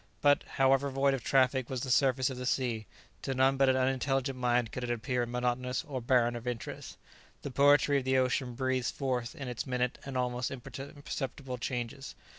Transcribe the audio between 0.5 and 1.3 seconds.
however void of